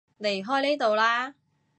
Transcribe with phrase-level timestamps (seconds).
[0.19, 1.35] 離開呢度啦